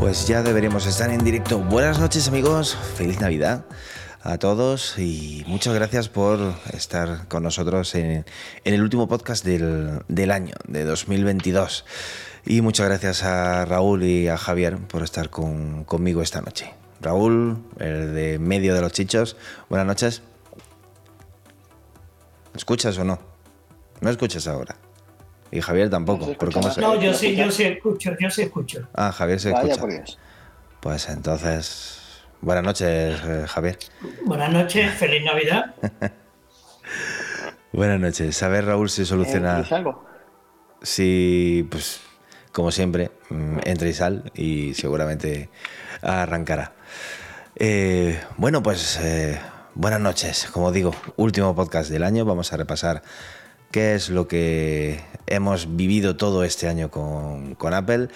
[0.00, 1.58] Pues ya deberíamos estar en directo.
[1.58, 3.64] Buenas noches amigos, feliz Navidad
[4.22, 8.24] a todos y muchas gracias por estar con nosotros en,
[8.64, 11.84] el último podcast del, año, de 2022.
[12.46, 16.72] Y muchas gracias a Raúl y a Javier por estar conmigo esta noche.
[17.00, 19.36] Raúl, el de medio de los chichos,
[19.68, 20.22] buenas noches.
[22.54, 23.18] ¿Escuchas o no?
[24.00, 24.76] No escuchas ahora.
[25.50, 26.34] Y Javier tampoco.
[26.78, 28.86] No, yo sí, yo sí escucho, yo sí escucho.
[28.94, 30.18] Ah, Javier se escucha.
[30.80, 31.99] Pues entonces,
[32.40, 33.78] buenas noches, eh, Javier.
[34.24, 35.74] Buenas noches, feliz Navidad.
[37.72, 38.42] buenas noches.
[38.42, 39.60] A ver, Raúl, si soluciona.
[39.60, 40.04] Eh, algo?
[40.82, 42.00] Sí, pues
[42.52, 45.50] como siempre, mm, entra y sal y seguramente
[46.02, 46.72] arrancará.
[47.56, 48.98] Eh, bueno, pues
[49.74, 50.48] buenas noches.
[50.52, 52.24] Como digo, último podcast del año.
[52.24, 53.02] Vamos a repasar
[53.70, 58.08] qué es lo que hemos vivido todo este año con, Apple.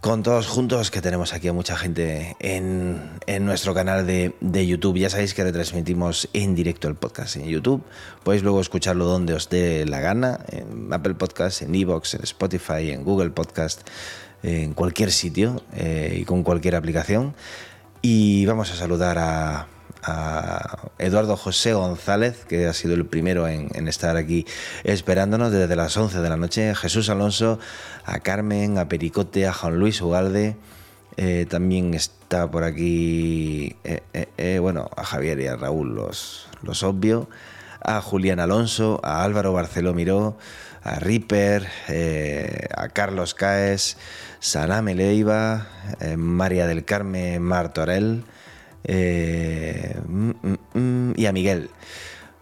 [0.00, 4.98] Con todos juntos, que tenemos aquí a mucha gente en, nuestro canal de, YouTube.
[4.98, 7.82] Ya sabéis que retransmitimos en directo el podcast en YouTube.
[8.22, 12.90] Podéis luego escucharlo donde os dé la gana, en Apple Podcast, en Evox, en Spotify,
[12.90, 13.88] en Google Podcast,
[14.42, 17.34] en cualquier sitio eh, y con cualquier aplicación.
[18.02, 19.66] Y vamos a saludar a,
[20.02, 24.46] a Eduardo José González, que ha sido el primero en, estar aquí
[24.84, 27.58] esperándonos desde las 11 de la noche, Jesús Alonso,
[28.04, 30.56] a Carmen, a Pericote, a Juan Luis Ugalde.
[31.16, 36.82] Eh, también está por aquí, eh, eh, bueno, a Javier y a Raúl, los, los
[36.82, 37.28] obvio,
[37.80, 40.36] a Julián Alonso, a Álvaro Barceló Miró,
[40.82, 41.66] a Ripper,
[42.76, 43.96] a Carlos Caes,
[44.40, 45.66] Saname Leiva,
[46.16, 48.24] María del Carmen Martorell,
[48.84, 51.70] eh, mm, mm, mm, y a Miguel.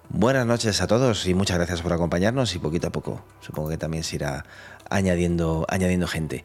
[0.09, 3.79] Buenas noches a todos y muchas gracias por acompañarnos y poquito a poco supongo que
[3.79, 4.45] también se irá
[4.89, 6.45] añadiendo, añadiendo gente.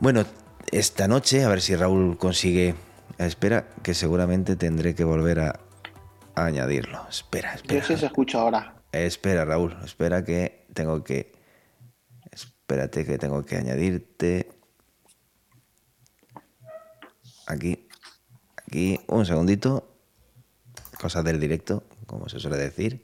[0.00, 0.24] Bueno,
[0.72, 2.74] esta noche, a ver si Raúl consigue...
[3.18, 5.60] Espera, que seguramente tendré que volver a,
[6.34, 7.06] añadirlo.
[7.08, 7.80] Espera, espera.
[7.80, 8.74] Yo sí se escucha ahora.
[8.92, 11.32] Espera, Raúl, espera que tengo que...
[12.30, 14.50] Espérate que tengo que añadirte...
[17.46, 17.85] Aquí.
[18.76, 19.88] Aquí, un segundito.
[21.00, 23.00] Cosas del directo, como se suele decir.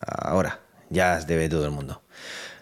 [0.00, 2.00] Ahora, ya debe todo el mundo.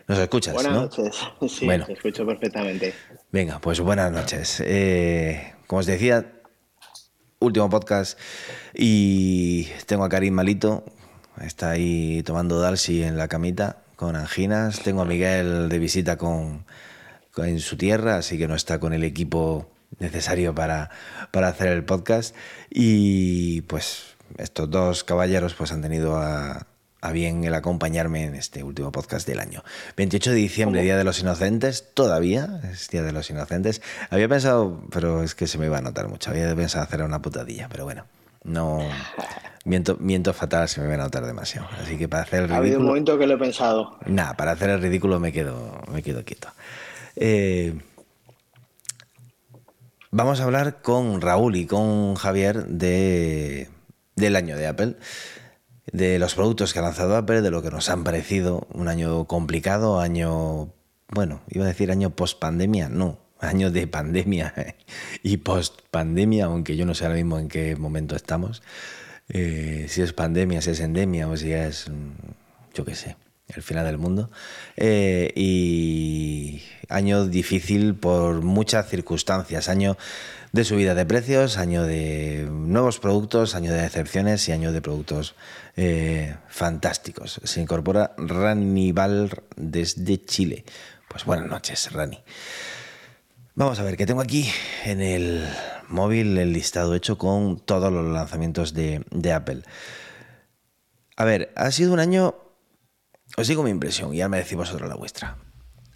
[0.08, 0.54] ¿Nos escuchas?
[0.54, 1.16] Buenas noches.
[1.48, 1.86] Sí, bueno.
[1.86, 2.92] te escucho perfectamente.
[3.30, 4.60] Venga, pues buenas noches.
[4.66, 6.26] Eh, como os decía,
[7.38, 8.18] último podcast
[8.74, 10.86] y tengo a Karim malito.
[11.40, 14.80] Está ahí tomando Dalsi en la camita con anginas.
[14.80, 16.66] Tengo a Miguel de visita con,
[17.36, 20.90] en su tierra, así que no está con el equipo necesario para,
[21.30, 22.34] para hacer el podcast.
[22.70, 26.66] Y pues estos dos caballeros pues han tenido a,
[27.12, 29.64] bien el acompañarme en este último podcast del año.
[29.96, 33.80] 28 de diciembre, Día de los Inocentes, todavía es Día de los Inocentes.
[34.10, 37.22] Había pensado, pero es que se me iba a notar mucho, había pensado hacer una
[37.22, 38.04] putadilla, pero bueno,
[38.44, 38.80] no...
[39.64, 41.68] Miento, miento fatal, se me va a notar demasiado.
[41.82, 42.56] Así que para hacer el ridículo...
[42.56, 43.98] Ha habido un momento que lo he pensado.
[44.06, 46.48] Nada, para hacer el ridículo me quedo, me quedo quieto.
[47.16, 47.74] Eh,
[50.10, 53.68] Vamos a hablar con Raúl y con Javier de,
[54.16, 54.96] del año de Apple,
[55.92, 59.26] de los productos que ha lanzado Apple, de lo que nos han parecido un año
[59.26, 60.72] complicado, año,
[61.10, 64.54] bueno, iba a decir año post pandemia, no, año de pandemia
[65.22, 68.62] y post pandemia, aunque yo no sé ahora mismo en qué momento estamos,
[69.28, 71.84] eh, si es pandemia, si es endemia o si es,
[72.72, 73.16] yo qué sé,
[73.54, 74.30] el final del mundo.
[74.76, 79.96] Eh, y año difícil por muchas circunstancias, año
[80.52, 85.34] de subida de precios, año de nuevos productos, año de excepciones y año de productos
[85.76, 87.40] eh, fantásticos.
[87.44, 90.64] Se incorpora Rani Val desde Chile.
[91.08, 92.18] Pues buenas noches, Rani.
[93.54, 94.48] Vamos a ver, que tengo aquí
[94.84, 95.44] en el
[95.88, 99.62] móvil el listado hecho con todos los lanzamientos de Apple.
[101.16, 102.47] A ver, ha sido un año
[103.38, 105.38] os digo mi impresión y ya me decís vosotros la vuestra.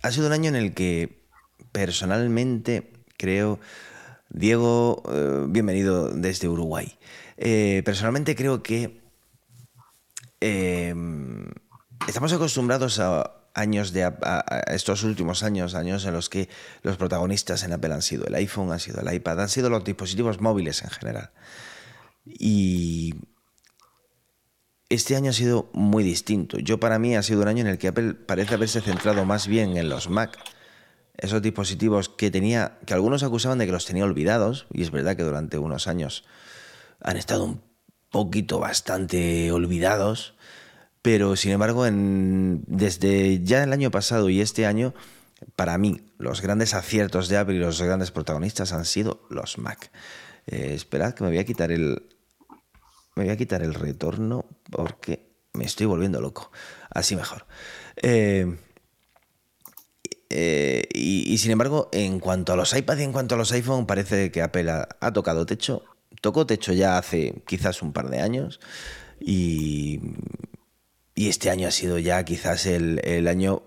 [0.03, 1.27] Ha sido un año en el que
[1.73, 3.59] personalmente creo,
[4.31, 6.97] Diego, eh, bienvenido desde Uruguay.
[7.37, 9.01] Eh, personalmente creo que
[10.41, 10.95] eh,
[12.07, 14.11] estamos acostumbrados a años de
[14.69, 16.49] estos últimos años, años en los que
[16.83, 19.83] los protagonistas en Apple han sido el iPhone, han sido el iPad, han sido los
[19.83, 21.33] dispositivos móviles en general.
[22.25, 23.15] Y
[24.95, 26.59] este año ha sido muy distinto.
[26.59, 29.47] Yo para mí ha sido un año en el que Apple parece haberse centrado más
[29.47, 30.39] bien en los Mac.
[31.17, 35.17] Esos dispositivos que tenía, que algunos acusaban de que los tenía olvidados, y es verdad
[35.17, 36.25] que durante unos años
[37.01, 37.63] han estado un
[38.11, 40.35] poquito bastante olvidados,
[41.01, 44.95] pero sin embargo, desde ya el año pasado y este año,
[45.57, 49.91] para mí, los grandes aciertos de Apple y los grandes protagonistas han sido los Mac.
[50.47, 52.12] Eh, esperad que me voy a quitar el,
[53.15, 56.51] me voy a quitar el retorno porque me estoy volviendo loco.
[56.91, 57.47] Así mejor.
[57.97, 58.59] Eh,
[60.31, 63.87] eh, y, sin embargo, en cuanto a los iPad y en cuanto a los iPhone,
[63.87, 65.85] parece que Apple ha, tocado techo.
[66.21, 68.61] Tocó techo ya hace quizás un par de años.
[69.21, 70.01] Y,
[71.15, 73.63] este año ha sido ya quizás el año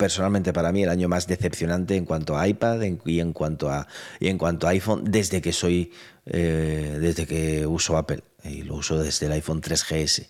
[0.00, 3.86] personalmente para mí el año más decepcionante en cuanto a iPad y en cuanto a
[4.18, 5.92] y en cuanto a iPhone desde que soy
[6.24, 10.26] eh, desde que uso Apple y lo uso desde el iPhone 3GS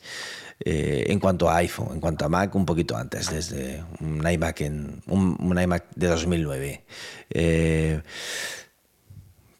[0.64, 4.60] eh, en cuanto a iPhone en cuanto a Mac un poquito antes desde un iMac
[4.62, 6.84] en un, iMac de 2009
[7.30, 8.02] eh,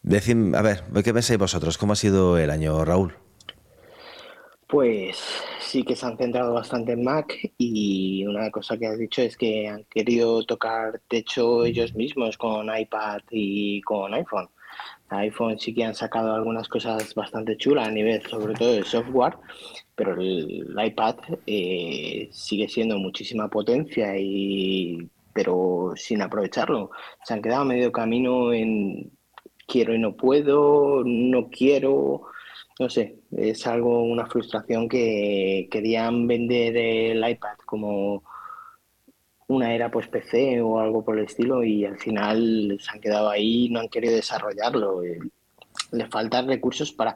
[0.03, 3.15] a ver qué pensáis vosotros cómo ha sido el año Raúl
[4.71, 9.21] pues sí que se han centrado bastante en Mac y una cosa que has dicho
[9.21, 14.47] es que han querido tocar techo ellos mismos con iPad y con iPhone.
[15.09, 19.35] iPhone sí que han sacado algunas cosas bastante chulas a nivel sobre todo de software,
[19.93, 26.91] pero el, iPad eh, sigue siendo muchísima potencia y pero sin aprovecharlo.
[27.25, 29.11] Se han quedado medio camino en
[29.67, 32.31] quiero y no puedo, no quiero
[32.81, 38.23] no sé, es algo, una frustración que querían vender el iPad como
[39.45, 43.29] una era pues PC o algo por el estilo y al final se han quedado
[43.29, 45.03] ahí y no han querido desarrollarlo.
[45.03, 45.19] Eh,
[45.91, 47.15] le faltan recursos para,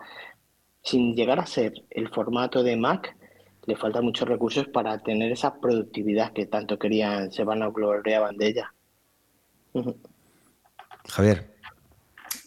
[0.84, 3.18] sin llegar a ser el formato de Mac,
[3.66, 8.38] le faltan muchos recursos para tener esa productividad que tanto querían, se van a gloriaban
[8.38, 8.74] de ella.
[11.10, 11.55] Javier.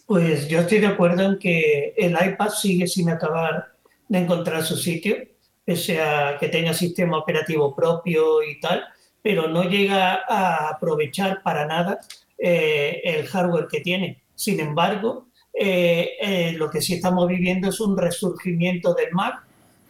[0.09, 3.73] Pues yo estoy de acuerdo en que el iPad sigue sin acabar
[4.07, 5.15] de encontrar su sitio,
[5.63, 8.85] pese a que tenga sistema operativo propio y tal,
[9.21, 11.99] pero no llega a aprovechar para nada
[12.39, 14.23] eh, el hardware que tiene.
[14.33, 19.43] Sin embargo, eh, eh, lo que sí estamos viviendo es un resurgimiento del Mac,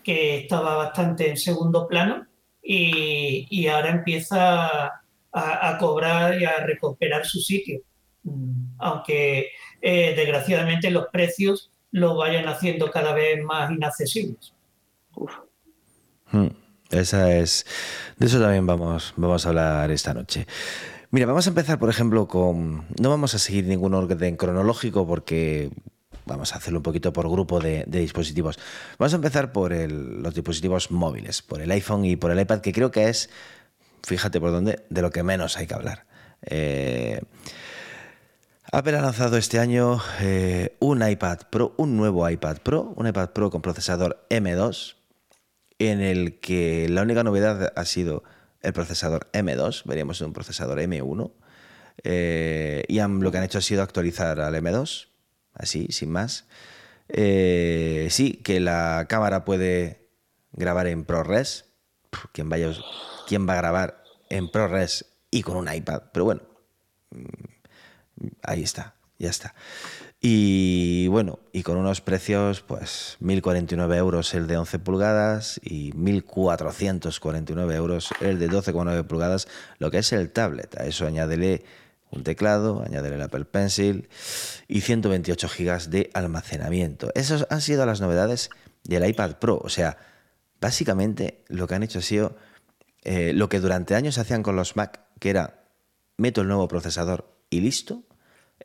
[0.04, 2.28] que estaba bastante en segundo plano
[2.62, 5.02] y, ahora empieza a,
[5.32, 7.80] a, cobrar y a recuperar su sitio.
[8.24, 14.54] Mm, aunque eh, desgraciadamente los precios lo vayan haciendo cada vez más inaccesibles.
[16.32, 16.48] Hmm,
[16.92, 17.66] esa es.
[18.18, 20.46] De eso también vamos, vamos a hablar esta noche.
[21.12, 22.86] Mira, vamos a empezar, por ejemplo, con.
[23.02, 25.72] No vamos a seguir ningún orden cronológico porque
[26.30, 28.60] vamos a hacerlo un poquito por grupo de, dispositivos.
[28.98, 32.72] Vamos a empezar por los dispositivos móviles, por el iPhone y por el iPad, que
[32.72, 33.30] creo que es,
[34.04, 36.06] fíjate por dónde, de lo que menos hay que hablar.
[36.44, 37.22] Eh,
[38.72, 43.30] Apple ha lanzado este año eh, un iPad Pro, un nuevo iPad Pro, un iPad
[43.30, 44.96] Pro con procesador M2,
[45.80, 48.24] en el que la única novedad ha sido
[48.62, 51.32] el procesador M2, veríamos un procesador M1,
[52.04, 55.08] eh, y lo que han hecho ha sido actualizar al M2,
[55.54, 56.46] así, sin más.
[57.08, 60.10] Eh, sí, que la cámara puede
[60.52, 61.66] grabar en ProRes,
[62.34, 62.72] ¿quién, vaya,
[63.28, 66.04] ¿quién va a grabar en ProRes y con un iPad?
[66.14, 66.42] Pero bueno
[68.44, 69.54] ahí está, ya está.
[70.22, 77.74] Y bueno, y con unos precios, pues 1.049 euros el de 11 pulgadas y 1.449
[77.74, 79.48] euros el de 12,9 pulgadas,
[79.78, 80.78] lo que es el tablet.
[80.78, 81.64] A eso añádele
[82.12, 84.10] un teclado, añádele el Apple Pencil
[84.68, 87.12] y 128 gigas de almacenamiento.
[87.16, 88.50] Esas han sido las novedades
[88.84, 89.60] del iPad Pro.
[89.64, 89.98] O sea,
[90.60, 92.36] básicamente lo que han hecho ha sido
[93.04, 95.64] eh, lo que durante años hacían con los Mac, que era
[96.18, 98.04] meto el nuevo procesador y listo,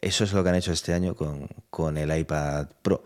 [0.00, 3.04] eso es lo que han hecho este año con, con el iPad Pro.